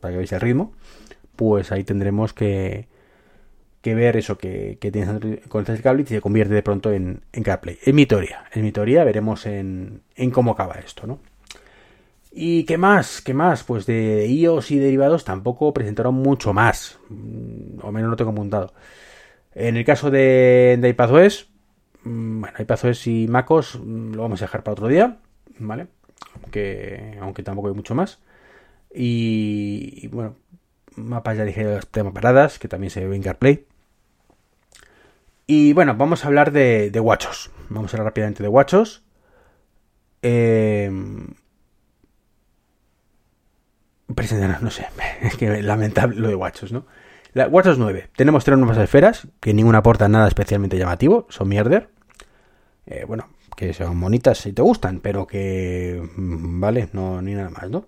para 0.00 0.12
que 0.12 0.16
veáis 0.16 0.32
el 0.32 0.40
ritmo, 0.40 0.72
pues 1.36 1.70
ahí 1.70 1.84
tendremos 1.84 2.32
que, 2.32 2.88
que 3.84 3.94
ver 3.94 4.16
eso, 4.16 4.38
que, 4.38 4.78
que 4.80 4.90
tienes 4.90 5.10
conectas 5.48 5.76
el 5.76 5.82
cable 5.82 6.04
y 6.04 6.06
se 6.06 6.22
convierte 6.22 6.54
de 6.54 6.62
pronto 6.62 6.90
en, 6.90 7.20
en 7.34 7.42
CarPlay. 7.42 7.78
Es 7.84 7.92
mi 7.92 8.06
teoría, 8.06 8.46
es 8.50 8.62
mi 8.62 8.72
teoría, 8.72 9.04
veremos 9.04 9.44
en, 9.44 10.00
en 10.16 10.30
cómo 10.30 10.52
acaba 10.52 10.76
esto, 10.76 11.06
¿no? 11.06 11.20
¿Y 12.32 12.64
qué 12.64 12.78
más? 12.78 13.20
¿Qué 13.20 13.34
más? 13.34 13.62
Pues 13.62 13.84
de 13.84 14.26
iOS 14.26 14.70
y 14.70 14.78
derivados 14.78 15.24
tampoco 15.26 15.74
presentaron 15.74 16.14
mucho 16.14 16.54
más. 16.54 16.98
Mm, 17.10 17.80
o 17.82 17.92
menos 17.92 18.08
no 18.08 18.16
tengo 18.16 18.30
apuntado. 18.30 18.72
En 19.54 19.76
el 19.76 19.84
caso 19.84 20.10
de, 20.10 20.78
de 20.80 20.88
iPadOS, 20.88 21.50
mm, 22.04 22.40
bueno, 22.40 22.56
iPadOS 22.58 23.06
y 23.06 23.28
MacOS 23.28 23.78
mm, 23.78 24.14
lo 24.14 24.22
vamos 24.22 24.40
a 24.40 24.46
dejar 24.46 24.64
para 24.64 24.72
otro 24.72 24.88
día, 24.88 25.18
¿vale? 25.58 25.88
Aunque, 26.42 27.18
aunque 27.20 27.42
tampoco 27.42 27.68
hay 27.68 27.74
mucho 27.74 27.94
más. 27.94 28.18
Y, 28.94 30.08
bueno, 30.08 30.36
mapas 30.96 31.36
ya 31.36 31.44
dije 31.44 31.64
las 31.64 31.86
temas 31.88 32.14
paradas, 32.14 32.58
que 32.58 32.68
también 32.68 32.90
se 32.90 33.06
ve 33.06 33.14
en 33.14 33.22
CarPlay. 33.22 33.66
Y 35.46 35.72
bueno, 35.72 35.94
vamos 35.94 36.24
a 36.24 36.28
hablar 36.28 36.52
de, 36.52 36.90
de 36.90 37.00
Watchos. 37.00 37.50
Vamos 37.68 37.92
a 37.92 37.96
hablar 37.96 38.06
rápidamente 38.06 38.42
de 38.42 38.48
Watchos. 38.48 39.04
Eh, 40.22 40.90
no 44.60 44.70
sé, 44.70 44.86
es 45.22 45.36
que 45.36 45.62
lamentable 45.62 46.20
lo 46.20 46.28
de 46.28 46.34
Watchos, 46.34 46.72
¿no? 46.72 46.86
La, 47.32 47.48
Watchos 47.48 47.78
9. 47.78 48.10
Tenemos 48.16 48.44
tres 48.44 48.56
nuevas 48.58 48.78
esferas, 48.78 49.26
que 49.40 49.52
ninguna 49.52 49.78
aporta 49.78 50.08
nada 50.08 50.28
especialmente 50.28 50.78
llamativo, 50.78 51.26
son 51.30 51.48
mierder. 51.48 51.90
Eh, 52.86 53.04
bueno, 53.06 53.28
que 53.56 53.72
son 53.72 54.00
bonitas 54.00 54.38
si 54.38 54.52
te 54.52 54.62
gustan, 54.62 55.00
pero 55.00 55.26
que... 55.26 56.00
Mm, 56.16 56.60
vale, 56.60 56.88
no, 56.92 57.20
ni 57.22 57.34
nada 57.34 57.50
más, 57.50 57.68
¿no? 57.70 57.86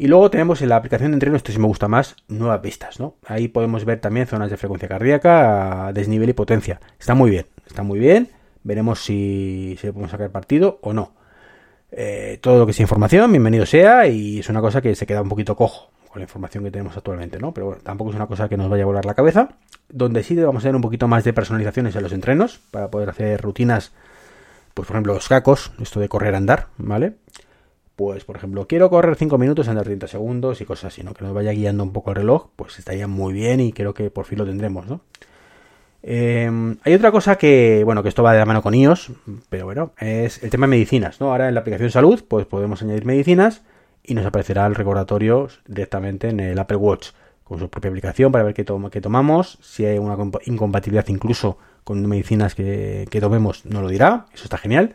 Y 0.00 0.08
luego 0.08 0.30
tenemos 0.30 0.62
en 0.62 0.70
la 0.70 0.76
aplicación 0.76 1.10
de 1.10 1.16
entreno, 1.16 1.36
esto 1.36 1.52
sí 1.52 1.58
me 1.58 1.66
gusta 1.66 1.86
más, 1.86 2.16
nuevas 2.26 2.62
vistas, 2.62 2.98
¿no? 2.98 3.16
Ahí 3.26 3.48
podemos 3.48 3.84
ver 3.84 4.00
también 4.00 4.26
zonas 4.26 4.48
de 4.48 4.56
frecuencia 4.56 4.88
cardíaca, 4.88 5.92
desnivel 5.92 6.30
y 6.30 6.32
potencia. 6.32 6.80
Está 6.98 7.12
muy 7.12 7.28
bien, 7.28 7.44
está 7.66 7.82
muy 7.82 7.98
bien. 7.98 8.30
Veremos 8.62 9.04
si, 9.04 9.76
si 9.78 9.88
le 9.88 9.92
podemos 9.92 10.10
sacar 10.10 10.30
partido 10.30 10.78
o 10.80 10.94
no. 10.94 11.12
Eh, 11.92 12.38
todo 12.40 12.60
lo 12.60 12.64
que 12.64 12.72
es 12.72 12.80
información, 12.80 13.30
bienvenido 13.30 13.66
sea, 13.66 14.06
y 14.06 14.38
es 14.38 14.48
una 14.48 14.62
cosa 14.62 14.80
que 14.80 14.94
se 14.94 15.04
queda 15.04 15.20
un 15.20 15.28
poquito 15.28 15.54
cojo 15.54 15.90
con 16.08 16.20
la 16.20 16.24
información 16.24 16.64
que 16.64 16.70
tenemos 16.70 16.96
actualmente, 16.96 17.38
¿no? 17.38 17.52
Pero 17.52 17.66
bueno, 17.66 17.82
tampoco 17.84 18.08
es 18.08 18.16
una 18.16 18.26
cosa 18.26 18.48
que 18.48 18.56
nos 18.56 18.70
vaya 18.70 18.84
a 18.84 18.86
volar 18.86 19.04
la 19.04 19.12
cabeza. 19.12 19.50
Donde 19.90 20.22
sí 20.22 20.34
vamos 20.34 20.62
a 20.62 20.64
tener 20.64 20.76
un 20.76 20.82
poquito 20.82 21.08
más 21.08 21.24
de 21.24 21.34
personalizaciones 21.34 21.94
en 21.94 22.02
los 22.02 22.12
entrenos, 22.12 22.58
para 22.70 22.90
poder 22.90 23.10
hacer 23.10 23.42
rutinas, 23.42 23.92
pues 24.72 24.88
por 24.88 24.96
ejemplo, 24.96 25.12
los 25.12 25.28
cacos, 25.28 25.72
esto 25.78 26.00
de 26.00 26.08
correr 26.08 26.34
andar, 26.34 26.68
¿vale? 26.78 27.16
Pues 28.00 28.24
por 28.24 28.34
ejemplo, 28.34 28.66
quiero 28.66 28.88
correr 28.88 29.14
5 29.14 29.36
minutos, 29.36 29.68
andar 29.68 29.84
30 29.84 30.06
segundos 30.06 30.62
y 30.62 30.64
cosas 30.64 30.86
así, 30.86 31.02
¿no? 31.02 31.12
Que 31.12 31.22
nos 31.22 31.34
vaya 31.34 31.52
guiando 31.52 31.84
un 31.84 31.92
poco 31.92 32.12
el 32.12 32.16
reloj, 32.16 32.46
pues 32.56 32.78
estaría 32.78 33.06
muy 33.06 33.34
bien 33.34 33.60
y 33.60 33.74
creo 33.74 33.92
que 33.92 34.10
por 34.10 34.24
fin 34.24 34.38
lo 34.38 34.46
tendremos, 34.46 34.86
¿no? 34.86 35.02
Em, 36.02 36.78
hay 36.82 36.94
otra 36.94 37.12
cosa 37.12 37.36
que, 37.36 37.82
bueno, 37.84 38.02
que 38.02 38.08
esto 38.08 38.22
va 38.22 38.32
de 38.32 38.38
la 38.38 38.46
mano 38.46 38.62
con 38.62 38.74
iOS, 38.74 39.12
pero 39.50 39.66
bueno, 39.66 39.92
es 39.98 40.42
el 40.42 40.48
tema 40.48 40.64
de 40.64 40.70
medicinas, 40.70 41.20
¿no? 41.20 41.30
Ahora 41.30 41.48
en 41.48 41.52
la 41.52 41.60
aplicación 41.60 41.90
salud, 41.90 42.24
pues 42.26 42.46
podemos 42.46 42.80
añadir 42.80 43.04
medicinas 43.04 43.60
y 44.02 44.14
nos 44.14 44.24
aparecerá 44.24 44.64
el 44.64 44.76
recordatorio 44.76 45.48
directamente 45.66 46.30
en 46.30 46.40
el 46.40 46.58
Apple 46.58 46.78
Watch 46.78 47.08
con 47.44 47.58
su 47.58 47.68
propia 47.68 47.90
aplicación 47.90 48.32
para 48.32 48.44
ver 48.44 48.54
qué, 48.54 48.64
qué 48.64 49.00
tomamos, 49.02 49.58
si 49.60 49.84
hay 49.84 49.98
una 49.98 50.16
incompatibilidad 50.46 51.06
incluso 51.08 51.58
con 51.84 52.06
medicinas 52.06 52.54
que, 52.54 53.06
tomemos, 53.20 53.66
no 53.66 53.82
lo 53.82 53.88
dirá, 53.88 54.24
eso 54.32 54.44
está 54.44 54.56
genial. 54.56 54.94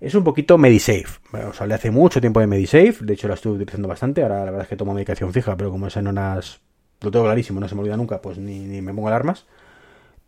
Es 0.00 0.14
un 0.14 0.24
poquito 0.24 0.56
MediSafe. 0.56 1.20
Os 1.48 1.60
hablé 1.60 1.74
hace 1.74 1.90
mucho 1.90 2.20
tiempo 2.20 2.40
de 2.40 2.46
MediSafe, 2.46 2.96
de 3.00 3.12
hecho 3.12 3.28
la 3.28 3.34
estoy 3.34 3.52
utilizando 3.52 3.86
bastante, 3.86 4.22
ahora 4.22 4.38
la 4.38 4.44
verdad 4.46 4.62
es 4.62 4.68
que 4.68 4.76
tomo 4.76 4.94
medicación 4.94 5.32
fija, 5.32 5.56
pero 5.56 5.70
como 5.70 5.86
esa 5.86 6.00
no 6.00 6.12
las... 6.12 6.60
Lo 7.02 7.10
tengo 7.10 7.26
clarísimo, 7.26 7.60
no 7.60 7.68
se 7.68 7.74
me 7.74 7.82
olvida 7.82 7.96
nunca, 7.96 8.20
pues 8.20 8.38
ni, 8.38 8.80
me 8.80 8.94
pongo 8.94 9.08
alarmas. 9.08 9.46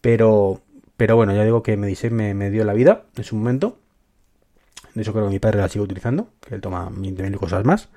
Pero, 0.00 0.60
pero 0.96 1.16
bueno, 1.16 1.34
ya 1.34 1.44
digo 1.44 1.62
que 1.62 1.76
Medisafe 1.76 2.10
me, 2.10 2.34
me 2.34 2.50
dio 2.50 2.64
la 2.64 2.72
vida 2.72 3.04
en 3.16 3.24
su 3.24 3.36
momento. 3.36 3.78
De 4.94 5.02
hecho, 5.02 5.12
creo 5.12 5.26
que 5.26 5.32
mi 5.32 5.38
padre 5.38 5.60
la 5.60 5.68
sigue 5.68 5.84
utilizando, 5.84 6.28
que 6.46 6.54
él 6.54 6.60
toma 6.60 6.90
20.000 6.90 7.36
cosas 7.36 7.64
más. 7.64 7.88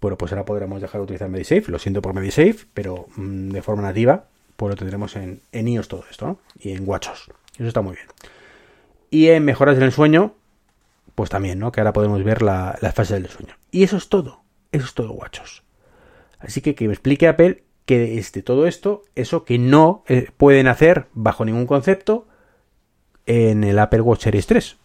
Bueno, 0.00 0.16
pues 0.18 0.32
ahora 0.32 0.44
podremos 0.44 0.80
dejar 0.80 1.00
de 1.00 1.04
utilizar 1.04 1.28
Medisafe. 1.28 1.70
Lo 1.72 1.78
siento 1.78 2.02
por 2.02 2.14
Medisafe, 2.14 2.66
pero 2.72 3.06
mm, 3.16 3.50
de 3.50 3.62
forma 3.62 3.82
nativa, 3.82 4.26
pues 4.56 4.70
lo 4.70 4.76
tendremos 4.76 5.16
en, 5.16 5.40
en 5.50 5.68
iOS 5.68 5.88
todo 5.88 6.04
esto, 6.10 6.26
¿no? 6.26 6.38
Y 6.58 6.72
en 6.72 6.88
WatchOS. 6.88 7.30
Eso 7.56 7.68
está 7.68 7.82
muy 7.82 7.94
bien. 7.94 8.06
Y 9.10 9.28
en 9.28 9.44
mejoras 9.44 9.78
del 9.78 9.92
sueño, 9.92 10.34
pues 11.14 11.30
también, 11.30 11.58
¿no? 11.58 11.72
Que 11.72 11.80
ahora 11.80 11.92
podemos 11.92 12.22
ver 12.24 12.42
la, 12.42 12.78
las 12.80 12.94
fases 12.94 13.22
del 13.22 13.30
sueño. 13.30 13.54
Y 13.70 13.84
eso 13.84 13.96
es 13.96 14.08
todo. 14.08 14.42
Eso 14.72 14.84
es 14.86 14.94
todo 14.94 15.12
WatchOS. 15.12 15.62
Así 16.38 16.60
que 16.60 16.74
que 16.74 16.86
me 16.86 16.94
explique 16.94 17.28
Apple 17.28 17.64
que 17.86 18.18
es 18.18 18.32
de 18.32 18.42
todo 18.42 18.66
esto, 18.66 19.02
eso 19.14 19.44
que 19.44 19.58
no 19.58 20.04
eh, 20.08 20.28
pueden 20.36 20.68
hacer 20.68 21.06
bajo 21.12 21.44
ningún 21.44 21.66
concepto 21.66 22.26
en 23.26 23.64
el 23.64 23.78
Apple 23.78 24.00
Watch 24.00 24.22
Series 24.22 24.46
3, 24.46 24.76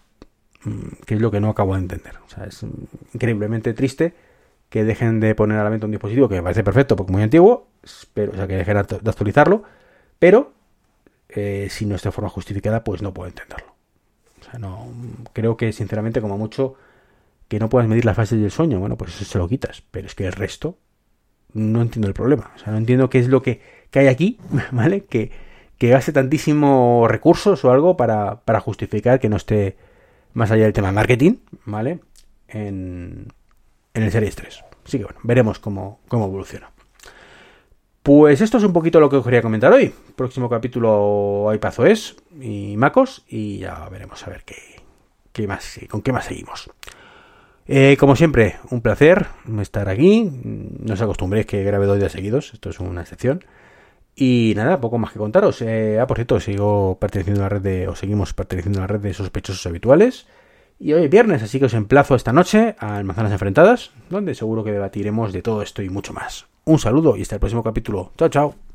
mm, 0.63 0.88
que 1.05 1.15
es 1.15 1.21
lo 1.21 1.31
que 1.31 1.39
no 1.39 1.50
acabo 1.50 1.74
de 1.74 1.79
entender. 1.79 2.15
O 2.25 2.29
sea, 2.29 2.45
es 2.45 2.65
increíblemente 3.13 3.74
triste 3.74 4.13
que 4.69 4.83
dejen 4.83 5.19
de 5.19 5.33
poner 5.33 5.57
a 5.57 5.63
la 5.63 5.69
venta 5.69 5.86
un 5.86 5.91
dispositivo 5.91 6.29
que 6.29 6.36
me 6.36 6.43
parece 6.43 6.63
perfecto 6.63 6.95
porque 6.95 7.12
muy 7.12 7.24
antiguo, 7.24 7.67
pero, 8.13 8.33
o 8.33 8.36
sea, 8.36 8.48
que 8.48 8.55
dejen 8.55 8.75
de 8.75 9.09
actualizarlo, 9.09 9.63
pero 10.19 10.53
eh, 11.29 11.67
si 11.69 11.86
no 11.86 11.95
está 11.95 12.09
de 12.09 12.13
forma 12.13 12.29
justificada, 12.29 12.83
pues 12.83 13.01
no 13.01 13.13
puedo 13.13 13.29
entenderlo. 13.29 13.68
No, 14.58 14.88
creo 15.34 15.58
que 15.58 15.72
sinceramente 15.74 16.22
como 16.22 16.38
mucho 16.38 16.75
que 17.48 17.60
no 17.60 17.70
puedas 17.70 17.88
medir 17.88 18.06
las 18.06 18.15
fases 18.15 18.39
del 18.39 18.51
sueño, 18.51 18.79
bueno, 18.79 18.98
pues 18.98 19.15
eso 19.15 19.25
se 19.25 19.38
lo 19.38 19.48
quitas, 19.48 19.84
pero 19.91 20.08
es 20.08 20.15
que 20.15 20.25
el 20.25 20.34
resto 20.34 20.77
no 21.53 21.82
entiendo 21.82 22.08
el 22.08 22.13
problema. 22.13 22.51
O 22.56 22.60
sea, 22.60 22.72
no 22.72 22.77
entiendo 22.77 23.10
qué 23.10 23.20
es 23.20 23.27
lo 23.27 23.41
que, 23.41 23.62
hay 23.94 24.08
aquí, 24.08 24.39
¿vale? 24.72 25.06
Que, 25.06 25.32
que 25.77 25.89
gaste 25.89 26.12
tantísimos 26.12 27.10
recursos 27.10 27.63
o 27.65 27.72
algo 27.72 27.98
para, 27.98 28.41
para 28.41 28.60
justificar 28.60 29.20
que 29.20 29.29
no 29.29 29.38
esté 29.38 29.77
más 30.34 30.51
allá 30.51 30.63
del 30.63 30.74
tema 30.74 30.91
marketing, 30.91 31.38
¿vale? 31.65 32.00
En, 32.48 33.27
en 33.94 34.03
el 34.03 34.12
Series 34.12 34.36
3. 34.36 34.63
Así 34.86 34.98
que 34.98 35.06
bueno, 35.06 35.20
veremos 35.24 35.60
cómo, 35.60 36.00
cómo 36.08 36.25
evoluciona. 36.25 36.72
Pues 38.03 38.41
esto 38.41 38.58
es 38.58 38.63
un 38.63 38.74
poquito 38.74 39.00
lo 39.00 39.10
que 39.10 39.18
os 39.18 39.24
quería 39.24 39.41
comentar 39.41 39.72
hoy. 39.72 39.94
Próximo 40.15 40.50
capítulo 40.50 41.50
iPadOS 41.53 42.15
y 42.41 42.75
MacOS 42.77 43.25
y 43.27 43.60
ya 43.60 43.88
veremos 43.89 44.25
a 44.25 44.29
ver 44.29 44.44
qué, 44.46 44.56
qué 45.34 45.48
más, 45.48 45.79
con 45.89 46.01
qué 46.01 46.13
más 46.13 46.25
seguimos. 46.25 46.70
Eh, 47.72 47.98
como 48.00 48.15
siempre, 48.15 48.56
un 48.72 48.82
placer 48.82 49.27
estar 49.62 49.89
aquí. 49.89 50.27
No 50.44 50.96
os 50.96 51.01
acostumbréis 51.01 51.46
que 51.46 51.63
grabe 51.63 51.86
dos 51.86 52.00
días 52.00 52.12
seguidos, 52.12 52.51
esto 52.53 52.72
es 52.72 52.79
una 52.79 53.01
excepción. 53.01 53.46
Y 54.15 54.53
nada, 54.56 54.82
poco 54.82 54.98
más 54.98 55.13
que 55.13 55.20
contaros. 55.20 55.62
Eh, 55.62 56.00
ah, 56.01 56.08
por 56.08 56.18
cierto, 56.18 56.39
sigo 56.39 56.98
perteneciendo 57.00 57.41
a 57.41 57.46
la 57.46 57.50
red 57.50 57.62
de, 57.62 57.88
o 57.88 57.96
seguimos 57.96 58.34
perteneciendo 58.34 58.79
a 58.79 58.82
la 58.82 58.88
red 58.88 59.01
de 59.01 59.13
sospechosos 59.13 59.65
habituales. 59.68 60.25
Y 60.79 60.94
hoy 60.94 61.03
es 61.03 61.12
viernes, 61.12 61.44
así 61.44 61.60
que 61.60 61.65
os 61.65 61.74
emplazo 61.75 62.15
esta 62.15 62.34
noche 62.34 62.75
a 62.79 63.03
Manzanas 63.03 63.34
Enfrentadas, 63.34 63.91
donde 64.10 64.34
seguro 64.34 64.63
que 64.63 64.72
debatiremos 64.72 65.32
de 65.32 65.44
todo 65.44 65.62
esto 65.62 65.84
y 65.84 65.89
mucho 65.89 66.12
más. 66.12 66.49
Un 66.66 66.80
saludo 66.80 67.18
y 67.18 67.22
hasta 67.22 67.36
el 67.36 67.39
próximo 67.39 67.63
capítulo. 67.63 68.12
Chao, 68.18 68.30
chao. 68.30 68.68